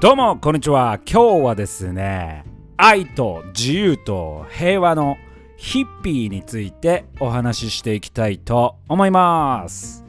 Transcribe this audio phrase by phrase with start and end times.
[0.00, 1.00] どうもこんにちは。
[1.10, 2.44] 今日はですね
[2.76, 5.16] 愛と自由と平和の
[5.56, 10.04] ヒッピーについてお話ししていきたいと思います。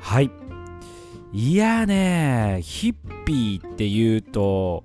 [0.00, 0.30] はい。
[1.32, 4.84] いやねヒッピーっていうと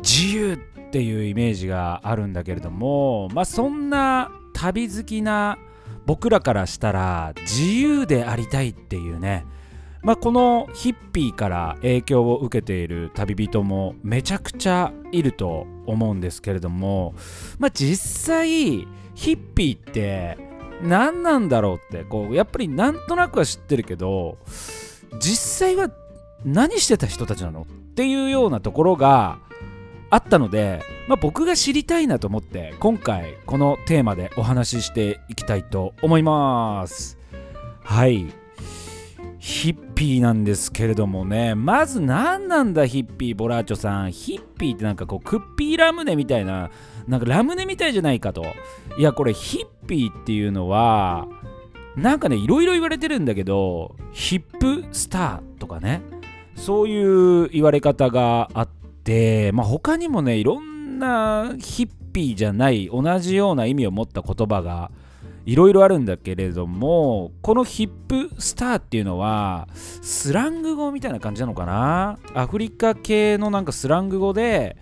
[0.00, 0.56] 自由っ
[0.92, 5.58] ていうイメージがあるんだけれどもまあそんな旅好きな
[6.06, 9.44] 僕らからしたら自由でありたいっていうね
[10.02, 17.14] まあ、このヒッピーから影響を受けている旅人もめちゃくちゃいると思うんですけれども、
[17.58, 18.48] まあ、実際
[19.14, 20.38] ヒッピーって
[20.82, 24.38] 何なんだろうってこうやっぱりなんとなくは知ってるけど
[25.20, 25.90] 実際は
[26.44, 29.38] 何してた人たちなのっていうようなところが
[30.08, 37.18] あったので、まあ、僕が知りたいなと思って今回このテーマでお話ししていきたいと思います。
[37.84, 38.39] はい。
[39.40, 41.54] ヒッピーなんですけれどもね。
[41.54, 43.34] まず何なんだヒッピー。
[43.34, 44.12] ボラーチョさん。
[44.12, 46.70] ヒッピーってなんかこうクッピーラムネみたいな
[47.08, 48.44] なんかラムネみたいじゃないかと。
[48.98, 51.26] いやこれヒッピーっていうのは
[51.96, 56.02] なんかねいろいろ言われてるんだけどヒップスターとかね。
[56.54, 64.90] そういう言われ方があってまあ他にもねいろんなヒッピーじゃない同じような意味を持った言葉が
[65.50, 72.20] いろいろあるんだけれどもこのヒップスターっていうのはスラング語みたいな感じなのかな？
[72.34, 74.76] アフリカ系のなんかスラング語で、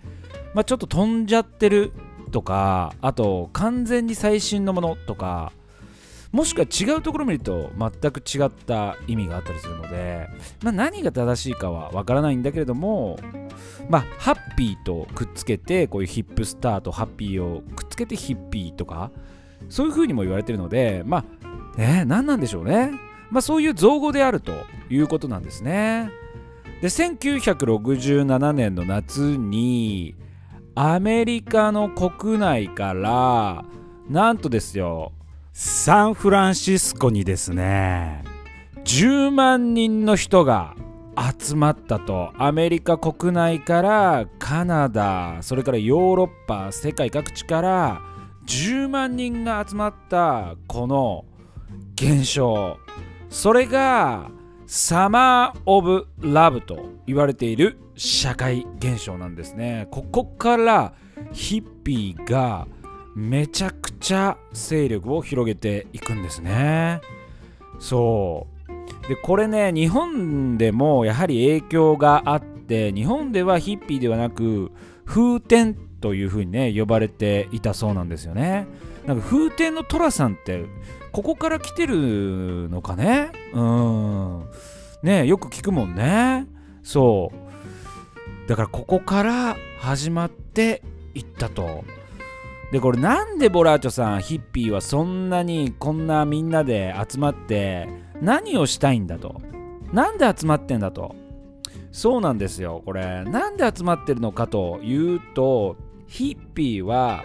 [0.53, 1.93] まあ、ちょっと飛んじゃってる
[2.33, 5.53] とかあと完全に最新のものとか
[6.33, 10.29] もしくは違うところ見ると全く違った意味があったりするので、
[10.63, 13.19] まあ、何が正しいかはわからないんだけれども、
[13.89, 19.11] まあ、ハッピーとくっつけてこういうヒップスターとハッピーをくっつけてヒッピーとか
[19.69, 21.25] そういうふうにも言われてるのでま
[21.77, 22.93] あね何なんでしょうね。
[23.31, 24.53] まあそういう造語であると
[24.89, 26.11] いうことなんですね。
[26.81, 30.15] で1967年の夏に
[30.75, 33.65] アメリカの国内から
[34.09, 35.13] なんとですよ
[35.53, 38.23] サンフランシスコにですね
[38.85, 40.77] 10万人の人が
[41.41, 42.31] 集まったと。
[42.39, 48.03] アメリカ国内からカナダそれからヨーロッパ世界各地から
[48.49, 51.27] 10万人が集まったこの
[51.95, 52.79] 現象。
[53.29, 54.31] それが
[54.67, 59.87] サマー・オブ・ラブと言われている社会現象なんですね。
[59.91, 60.95] ここから
[61.33, 62.67] ヒッピーが
[63.15, 67.03] めちゃくちゃ勢力を広げていくんですね。
[67.79, 68.47] そ
[69.05, 69.09] う。
[69.09, 74.73] でこれね日本でもやはり影響があって日本ではヒッピーではなく
[75.05, 78.67] 風天というふうにね呼ばれていたそうなんですよね。
[79.07, 80.67] なんか風天の寅さんって
[81.13, 83.31] ここから来てるのかね？
[83.53, 84.45] うん。
[85.03, 86.47] ねよく聞くもんね。
[86.83, 88.49] そう。
[88.49, 90.83] だからここから始まって
[91.15, 91.85] いったと。
[92.71, 97.89] でこれなんでボラーチョさんヒッピーはそんなにこんなみんなで集まって
[98.21, 99.41] 何をしたいんだと？
[99.93, 101.17] なんで集まってんだと？
[101.91, 102.83] そうなんですよ。
[102.85, 105.77] これなんで集まってるのかというと
[106.09, 107.23] ヒッピーは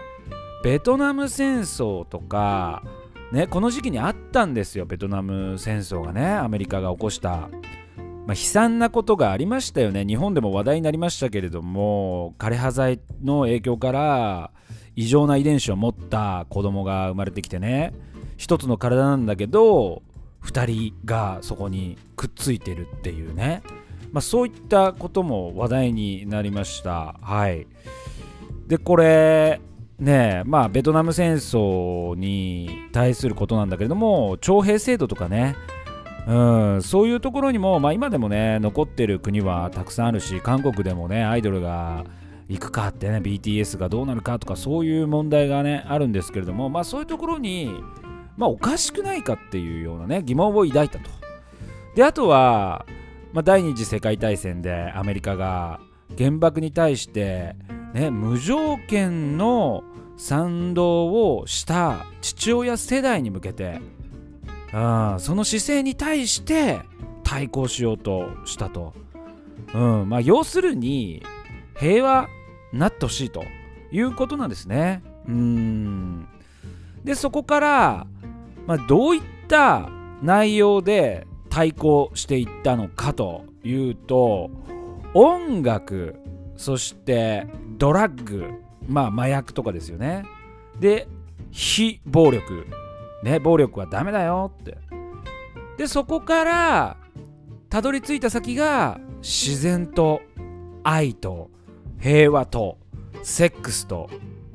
[0.64, 2.84] ベトナム戦争とか
[3.32, 10.06] ねこの時期にあったんですよベトナム戦争がねアメリカが起こした、まあ、悲惨なことがありましたよね。
[10.06, 14.52] 日本でも話題になりましたけれども枯葉剤の影響から
[14.96, 17.94] 異常な遺伝子を持った子供が生まれてきてね
[18.38, 20.04] 一つの体なんだけど
[20.44, 23.64] 2人がそこにくっついてるっていうね、
[24.12, 27.16] まあ、そういったことも話題になりました。
[27.22, 27.66] はい。
[28.68, 29.62] でこれ
[30.00, 35.56] ねまあベトナム戦争に対することなんだけれども徴兵制度とかね
[36.28, 42.06] うん、そういうところにも、まあ、今でもね残ってる国はたくさんあるし韓国でもねアイドルが
[42.48, 47.70] 行くかってね BTS がどうなるかとかそういう問題がねあるんですけれども、まあ、そういうところに、
[48.38, 51.10] まあ、おかしくないかっていうようなね疑問を抱いたと。
[51.96, 52.86] であとは、
[53.34, 55.80] まあ、第二次世界大戦でアメリカが
[56.18, 57.56] 原爆に対して
[57.94, 59.84] ね、無条件の
[60.18, 63.82] 賛同をした父親世代に向けて
[64.72, 66.82] あその姿勢に対して
[67.24, 68.94] 対抗しようとしたと、
[69.74, 71.24] うんまあ、要するに
[71.76, 72.28] 平和
[72.72, 73.44] になってほしいと
[73.92, 75.04] いうことなんですね。
[75.28, 76.28] うん。
[77.04, 78.08] でそこから、
[78.66, 79.90] まあ、どういった
[80.24, 84.50] 内容で対抗していったのかというと
[85.14, 86.16] 音楽。
[86.56, 87.48] そして
[87.78, 88.62] ドラッグ。
[88.88, 90.26] まあ麻薬とかですよね。
[90.80, 91.08] で
[91.52, 92.66] 非暴力。
[93.24, 94.78] ね暴力はダメだよって。
[95.78, 96.98] でそこから
[97.70, 100.22] たどり着いた先が自然と
[100.84, 101.50] 愛と
[102.00, 102.78] 平和と
[103.24, 104.10] セックスと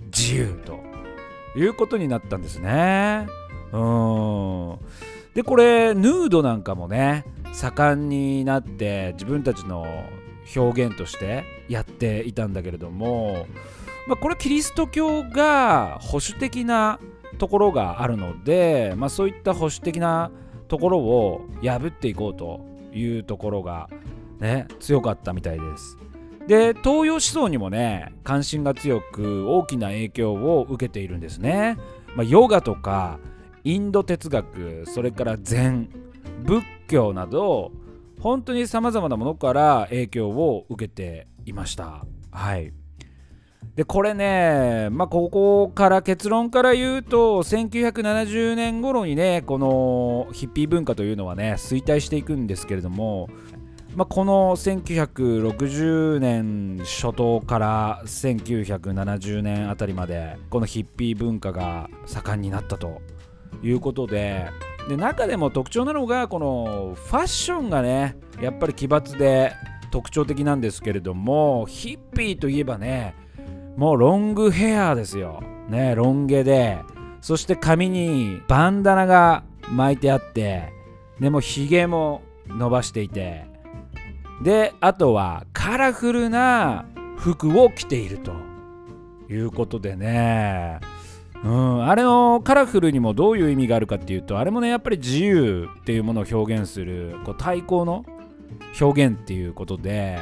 [0.07, 0.89] 自由と。
[1.57, 3.27] いうことになったんですね。
[3.73, 4.79] うん。
[5.35, 9.87] でこれヌードなんかもね盛んになって自分たちの
[10.57, 13.47] 表現としてやっていたんだけれども、
[14.07, 16.99] まあ、これキリスト教が保守的な
[17.39, 20.31] ところがあるので、まあ、そういった保守的な
[20.69, 22.61] ところを破っていこうと
[22.93, 23.89] いうところが
[24.41, 25.97] ね強かったみたいです。
[26.47, 31.77] で東洋思想にもね関心が強く大きな影響を受けているんですね。
[32.17, 33.19] まあ、ヨガとか
[33.65, 35.91] インド哲学それから禅
[36.45, 37.71] 仏教など
[38.21, 42.05] 本当にさまざまなものから影響を受けていました。
[42.31, 42.73] はい
[43.79, 53.29] でこれね、まあ、ここから結論から言うと1970年頃にねこのヒッピー文化というのはね衰退していくんですけれども、
[53.95, 63.01] まあ、この1960年初頭から1970年あたりまでこのヒッピー文化が盛んになったと
[63.63, 64.49] いうことで
[64.89, 69.53] で中でも特徴なのがこのファッションがねやっぱり奇抜で
[69.91, 73.15] 特徴的なんですけれどもヒッピーといえばね
[73.77, 75.41] もうロングヘアですよ。
[75.69, 76.79] ねロン毛で。
[77.21, 80.73] そして髪にバンダナが巻いてあって
[81.21, 83.47] でもひげも伸ばしていて。
[84.43, 86.87] であとはカラフルな
[87.17, 88.33] 服を着ていると
[89.29, 90.81] いうことでね。
[91.45, 98.05] うん、あれのカラフルにもどういう意味があるかっていうとあれもねやっぱり自由っていうものを表現するこう対抗の
[98.81, 100.19] 表現っていうことで、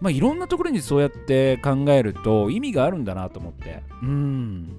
[0.00, 3.82] まあ、いろんなところにそうやって考えると意味があるんだなと思って。
[4.02, 4.76] うん。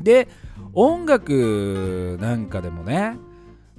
[0.00, 0.28] で
[0.72, 3.18] 音楽なんかでもね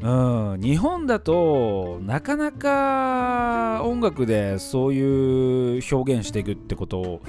[0.02, 7.22] うん、日本だとなかなか音楽でそういう表現していくってこと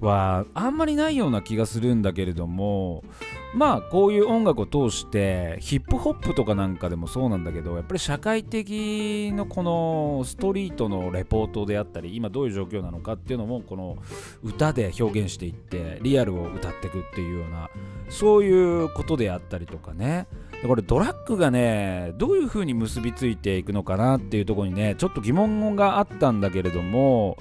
[0.00, 3.02] はあんまりないような気がするんだけれども
[3.54, 13.98] まあこういう音楽を通してヒップホップとかなんかでもそうなんだけどやっぱり社会的のこのストリートのレポートであったり今どういう状況なのかっていうのもこの
[14.42, 17.68] 歌で表現していってリアルを歌っていくっていうような
[18.08, 20.26] そういうことであったりとかね。
[20.66, 27.36] これドラッグがねどういう風に結びついていくのかなっていうとこにねちょっと疑問があったんだけれども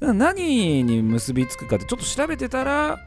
[0.00, 2.98] 何に結びつくかってちょっと調べてたら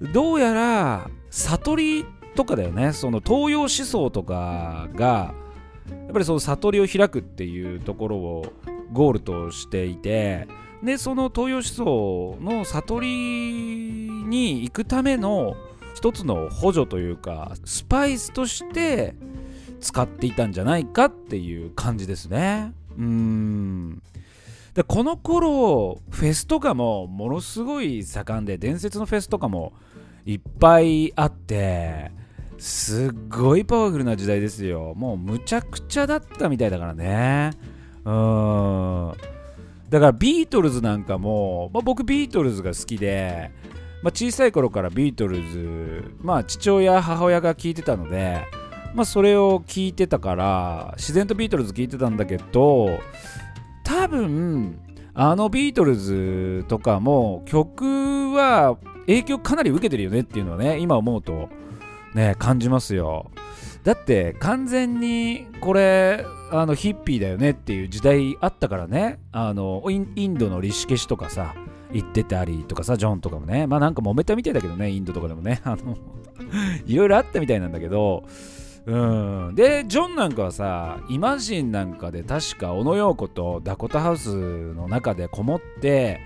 [0.00, 2.92] どうやら悟りとかだよね。
[2.92, 5.34] その東洋思想とかが
[5.88, 8.52] やっぱりその悟りを開くっていうところを
[8.92, 10.48] ゴールとしていて
[10.82, 15.56] でその東洋思想の悟りに行くための
[15.94, 19.14] 一つの補助というかスパイスとして
[19.80, 22.72] 使っていたんじゃないかっていう感じですね。
[22.96, 24.02] うん。
[24.74, 29.72] でこの頃フェスとかもものすごい盛んで伝説のフェスとかも
[30.26, 32.10] いっぱいあって
[32.58, 34.94] すっごいパワフルな時代ですよ。
[34.96, 37.50] もうむちゃくちゃだったみたいだからね。
[38.04, 39.12] うん。
[39.90, 43.50] だからビートルズなんかも、まあ、僕ビートルズが好きで
[44.04, 48.44] まあ、小さい頃からビートルズ、まあ、父親母親が聞いてたので、
[48.94, 52.98] まあ、それを聞いてたから自然とビートルズ聞いてたんだけど
[53.82, 54.78] 多分
[55.14, 61.48] あのビートルズとかも曲は影響かなり受けてるよねっていうのはね今思うと
[62.14, 63.30] ね感じますよ。
[63.84, 69.20] だって完全にこれあのヒッピーだよねっていう時代あったからね。
[69.30, 71.54] あのインドのリシケシとかさ
[71.94, 75.96] 行ってたりとかさ、ジョンとかもね、まあなんか揉めたみたいだけどね、インドとかでもね、あの
[76.86, 78.24] いろいろあったみたいなんだけど、
[78.86, 84.28] うん、で、ジョンなんかはさ、イマジンなんかで確か小野陽子とダコタハウス
[84.74, 86.20] の中でこもって、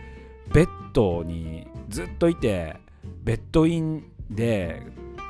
[0.53, 2.77] ベッドにずっといて、
[3.23, 4.83] ベッドインで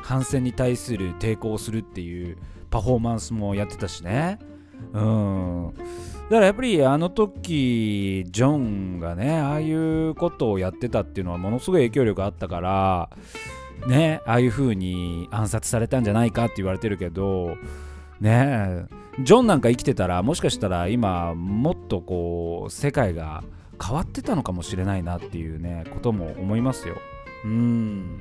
[0.03, 2.39] 反戦に対する抵抗をするっていう
[2.71, 4.39] パフォーマンスもやってたしね。
[4.93, 5.75] うん。
[6.31, 13.11] だからやっぱりあの時ジョンがねああいうことをやってたっていうのはものすごい影響力あったから
[13.87, 17.57] ねああいう風に暗殺されたんじゃないかって言われてるけど
[18.21, 18.87] ね
[19.23, 23.43] ジョンなんか生きてたらもしかしたら今もっとこう世界が
[23.85, 26.97] 変わってたのかもしれないなっていうねことも思いますよ。
[27.45, 28.19] うん。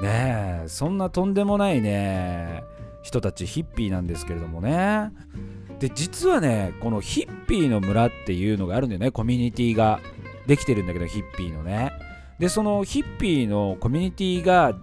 [0.00, 2.64] ねえそんなとんでもないね
[3.02, 5.10] 人たちヒッピーなんですけれどもね。
[5.78, 9.10] で実はねこのヒッピーの村っていうのがあるんだよね。
[9.10, 10.00] コミュニティが
[10.46, 11.92] できてるんだけどヒッピーのね。
[12.42, 14.74] でそのヒッピーのコミュニティが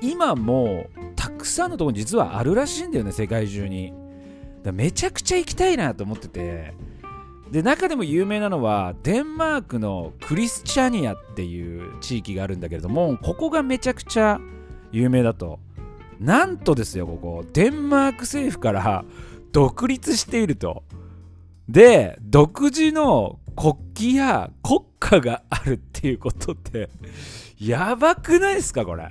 [0.00, 3.92] 今もたくさんのところに実はあるらしいんだよね世界中に。
[4.62, 6.74] だめちゃくちゃ行きたいなと思ってて。
[7.50, 14.38] で中でも有名なのはデンマークのクリスチャニアっていう地域があるんだけれどもここがめちゃくちゃ
[14.92, 15.58] 有名だと。
[16.20, 17.44] なんとですよここ。
[17.52, 19.04] デンマーク政府から
[19.50, 20.84] 独立していると。
[21.68, 26.88] で独自の国旗や国家があるっていうことって
[27.60, 29.08] やばくないですかこれ？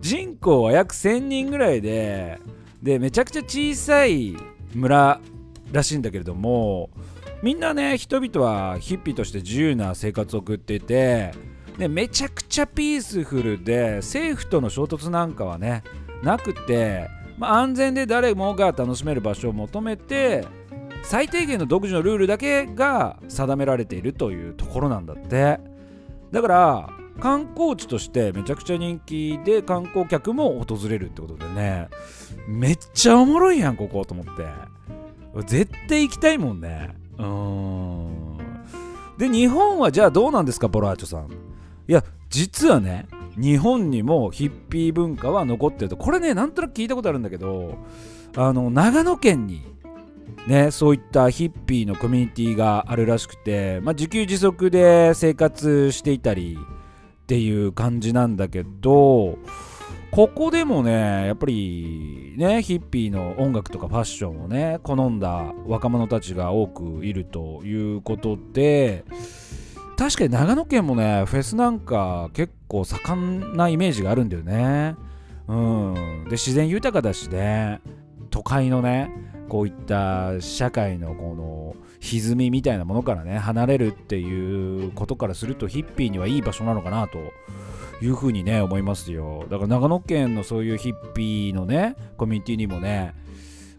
[0.00, 2.38] 人口は約1000人ぐらいで
[2.82, 4.36] でめちゃくちゃ小さい
[4.74, 5.20] 村
[5.72, 6.90] らしいんだけれども
[7.42, 11.32] みんなね人々はヒッピーとして自由な生活を送っていて
[11.78, 15.82] でめちゃくちゃピースフルで政府との衝突なんかはね
[16.22, 17.08] なくて、
[17.38, 20.46] まあ、安全で誰もが楽しめる場所を求めて
[21.02, 25.60] 最低限の独自のルールだけが定められているというところなんだって。
[26.30, 31.88] だから観光地としてめちゃくちゃ人気で観光客も訪れるってことでね
[32.48, 34.46] めっちゃおもろいやんここと思って。
[35.46, 36.90] 絶対行きたいもんね。
[37.18, 38.38] うん。
[39.18, 41.30] で日本はじゃあどうなんですかボラーチョさん。
[41.88, 45.96] いや実はね日本にもヒッピー文化は残ってると。
[45.96, 47.76] これねなんとなく聞いたことあるんだけど
[48.36, 49.62] あの長野県に
[50.46, 56.56] ねそういったヒッピーのコミュニティがあるらしくて、まあ、自給自足で生活していたり
[57.22, 59.38] っていう感じなんだけど
[60.10, 69.04] ここでもねやっぱりねヒッピーの音楽とかファッションをね好んだ若者たちが多くいるということで
[69.96, 74.96] 確かに長野県もねフェスなんか結構盛んなイメージがあるんだよね。
[75.46, 76.24] うん。
[76.24, 77.80] で自然豊かだしね。
[78.30, 79.10] 都会のね
[79.50, 87.18] こういった社会のこの歪みみたいなものからね離れるっていうことからするとヒッピーにはいい場所なのかなと
[88.00, 89.44] いうふうにね思いますよ。
[89.50, 93.12] だから長野県のそういうヒッピーのねコミュニティにもね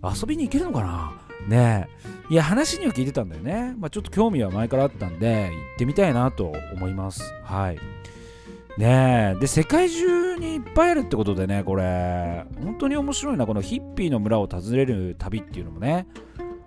[0.04, 1.14] 遊びに行けるのかな？
[1.48, 1.88] ね。
[2.30, 7.24] いや話には聞いてたんだよね、まあ、ちょっと興味は前からあったんで行ってみたいなと思います。
[7.44, 7.80] はい。
[8.78, 9.40] ねえ。
[9.40, 12.46] で世界中にいっぱいあるってことでねこれ。
[12.64, 13.46] 本当に面白いな。
[13.46, 16.08] このヒッピーの村を訪れる旅っていうのもね。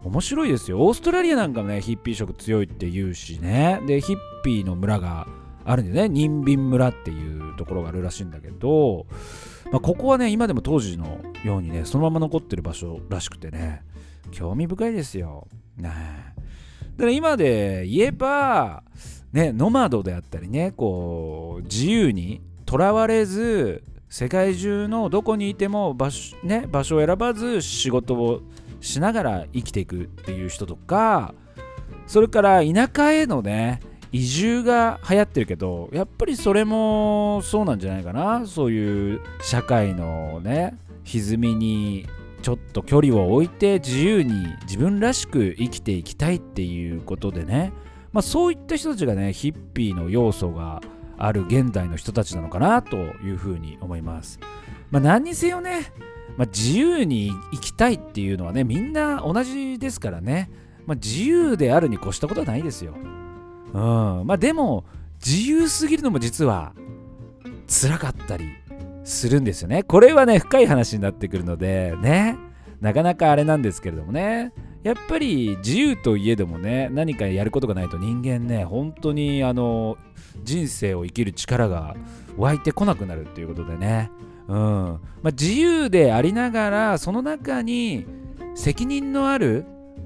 [0.03, 0.81] 面白いですよ。
[0.81, 3.81] オーストラリアなんかもねヒッピー色強いって言うしね。
[3.87, 5.27] でヒッピーの村が
[5.65, 6.09] あるんでね。
[6.09, 9.07] ニンン村っていうところがあるらしいんだけど、
[9.73, 13.83] まあ、ここはね今でも当時のようにねそのまま残ってる場所らしくてね。
[14.31, 15.49] 興味深いですよ。
[15.77, 15.91] ね
[16.97, 18.85] で今で言えば
[19.35, 28.43] ねノマドであったりねこう自由にとらわれず世界中のどこにいても場所,、ね、場所を選ばず仕事を
[28.81, 31.35] しながら生きていくっていう人とか
[32.07, 33.81] それから田舎へのね
[34.13, 38.47] 移住が流行ってるけどやっぱりそれもそうなんじゃないかな。
[38.47, 42.07] そういう社会のね歪みに
[42.43, 47.73] ちょっと距離を置いて自由に自分らしく生きていきたいっていうことでね、
[48.15, 50.81] まあ、そういった人たちがねヒッピーの要素が
[51.19, 54.39] ある現代の人たちなのかなというふうに思います。
[54.93, 55.93] まあ、何にせよね、
[56.37, 60.49] まあ、自由に生きたいっていうのはねみんな同じですからね、
[60.87, 62.95] まあ、自由であるに越したことはないですよ。
[62.95, 64.85] うんまあ、でも
[65.25, 66.73] 自由すぎるのも実は
[67.67, 68.47] 辛かったり
[69.03, 69.83] するんですよね。
[69.83, 72.39] これはね深い話になってくるのでね
[72.81, 74.53] なかなかあれなんですけれどもね
[74.85, 79.97] やっぱり自由といえどもね何かやることがないと人間ね本当にあの
[80.43, 81.97] 人生を生きる力が
[82.37, 84.11] 湧いてこなくなるっていうことでね、
[84.47, 84.57] うん。
[84.57, 84.99] ま
[85.29, 88.07] あ、自由でありながらその中に
[88.55, 89.65] 責任のある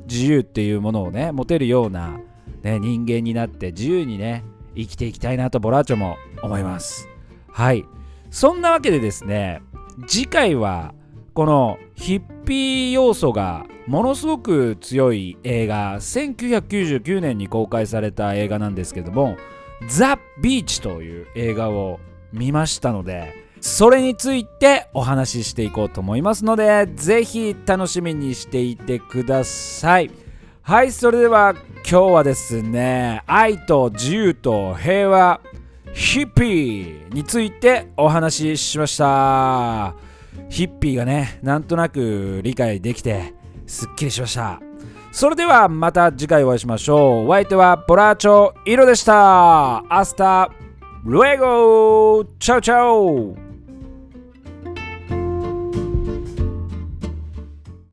[0.09, 2.21] 自由っていうものをね持てるような
[2.63, 4.45] ね、人間になって自由にね
[4.77, 7.09] 生きていきたいなとボラーチョも思います。
[7.51, 7.85] はい。
[8.31, 9.63] そんなわけでですね
[10.07, 10.95] 次回は
[11.39, 19.37] このヒッピー要素がものすごく強い映画1999年に公開された映画なんですけども
[19.89, 22.01] 「ザ・ビーチ」という映画を
[22.33, 30.11] 見ましたのでそれについてお話ししていこうと思いますのでぜひ楽しみにしていてください。
[30.63, 31.55] はいそれでは
[31.89, 35.41] 今日はですね愛と自由と平和
[35.93, 40.08] ヒッピーについてお話ししました
[40.49, 43.35] ヒッピーがねなんとなく理解できて
[43.67, 44.61] すっきりしました。
[45.11, 47.29] それではまた次回お会いしましょう。
[47.29, 49.83] お相手はボラーチョイロでした。
[49.93, 50.51] Hasta
[51.05, 53.48] luego chao chao